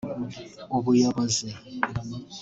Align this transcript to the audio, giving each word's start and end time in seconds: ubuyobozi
ubuyobozi 0.77 1.47